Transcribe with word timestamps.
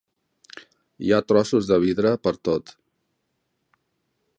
Hi 1.09 1.13
ha 1.17 1.21
trossos 1.33 1.69
de 1.73 1.79
vidre 1.85 2.17
pertot. 2.29 2.77